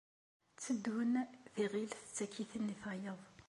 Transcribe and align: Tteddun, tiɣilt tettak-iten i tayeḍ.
Tteddun, 0.55 1.13
tiɣilt 1.53 1.93
tettak-iten 1.99 2.73
i 2.73 2.75
tayeḍ. 2.81 3.19